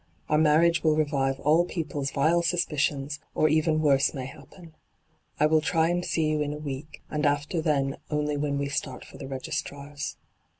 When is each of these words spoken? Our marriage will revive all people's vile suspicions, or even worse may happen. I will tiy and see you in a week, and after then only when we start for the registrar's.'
Our 0.29 0.39
marriage 0.39 0.81
will 0.83 0.95
revive 0.95 1.39
all 1.41 1.63
people's 1.63 2.09
vile 2.09 2.41
suspicions, 2.41 3.19
or 3.35 3.47
even 3.49 3.81
worse 3.83 4.15
may 4.15 4.25
happen. 4.25 4.73
I 5.39 5.45
will 5.45 5.61
tiy 5.61 5.91
and 5.91 6.03
see 6.03 6.25
you 6.27 6.41
in 6.41 6.53
a 6.53 6.57
week, 6.57 7.03
and 7.11 7.23
after 7.23 7.61
then 7.61 7.97
only 8.09 8.35
when 8.35 8.57
we 8.57 8.67
start 8.67 9.05
for 9.05 9.19
the 9.19 9.27
registrar's.' 9.27 10.17